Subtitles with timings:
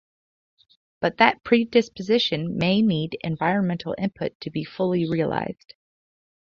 [0.99, 5.75] But that predisposition may need environmental input to be fully realized.